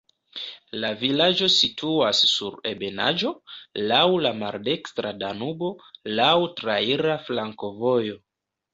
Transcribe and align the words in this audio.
La 0.83 0.89
vilaĝo 1.01 1.49
situas 1.55 2.21
sur 2.31 2.57
ebenaĵo, 2.71 3.35
laŭ 3.93 4.01
la 4.25 4.33
maldekstra 4.41 5.15
Danubo, 5.23 5.73
laŭ 6.19 6.35
traira 6.59 7.23
flankovojo. 7.31 8.23